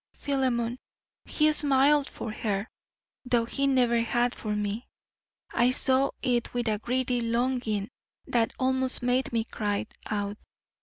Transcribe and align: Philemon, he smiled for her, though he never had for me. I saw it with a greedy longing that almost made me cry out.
Philemon, 0.15 0.79
he 1.25 1.53
smiled 1.53 2.09
for 2.09 2.31
her, 2.31 2.67
though 3.23 3.45
he 3.45 3.67
never 3.67 3.99
had 3.99 4.33
for 4.33 4.55
me. 4.55 4.87
I 5.53 5.69
saw 5.69 6.09
it 6.23 6.55
with 6.55 6.67
a 6.67 6.79
greedy 6.79 7.21
longing 7.21 7.91
that 8.25 8.55
almost 8.57 9.03
made 9.03 9.31
me 9.31 9.43
cry 9.43 9.85
out. 10.07 10.39